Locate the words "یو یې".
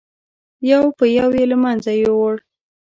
1.17-1.45